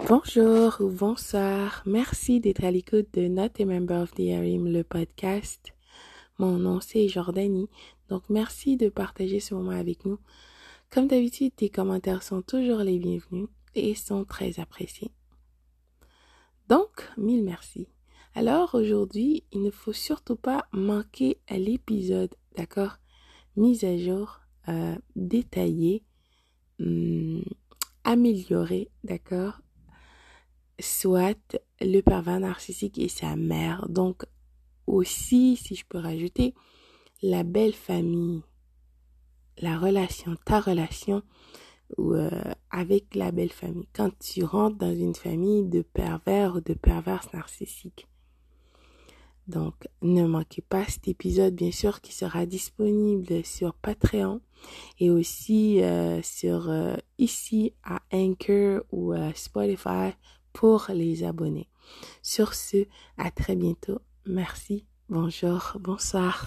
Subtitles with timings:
[0.00, 1.82] Bonjour ou bonsoir.
[1.86, 5.72] Merci d'être à l'écoute de Not a Member of the Harim, le podcast.
[6.38, 7.70] Mon nom c'est Jordanie.
[8.10, 10.18] Donc merci de partager ce moment avec nous.
[10.90, 15.10] Comme d'habitude, tes commentaires sont toujours les bienvenus et sont très appréciés.
[16.68, 17.88] Donc, mille merci.
[18.34, 22.98] Alors aujourd'hui, il ne faut surtout pas manquer à l'épisode, d'accord?
[23.56, 26.02] Mise à jour, euh, détaillé,
[26.80, 27.44] hum,
[28.02, 29.60] amélioré, d'accord?
[30.80, 33.88] Soit le pervers narcissique et sa mère.
[33.88, 34.24] Donc
[34.86, 36.54] aussi, si je peux rajouter,
[37.22, 38.42] la belle famille,
[39.58, 41.22] la relation, ta relation
[41.96, 42.30] ou euh,
[42.70, 43.88] avec la belle famille.
[43.92, 48.08] Quand tu rentres dans une famille de pervers ou de perverses narcissiques.
[49.46, 54.40] Donc, ne manquez pas cet épisode, bien sûr, qui sera disponible sur Patreon
[54.98, 60.14] et aussi euh, sur euh, ici à Anchor ou Spotify
[60.54, 61.68] pour les abonnés.
[62.22, 62.86] Sur ce,
[63.18, 64.00] à très bientôt.
[64.24, 66.46] Merci, bonjour, bonsoir.